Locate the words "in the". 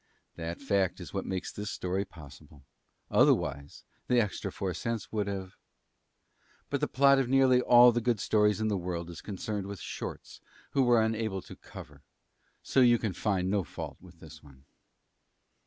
8.59-8.75